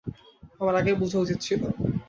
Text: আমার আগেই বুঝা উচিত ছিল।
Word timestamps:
আমার 0.61 0.75
আগেই 0.75 0.99
বুঝা 1.01 1.17
উচিত 1.19 1.37
ছিল। 1.41 1.61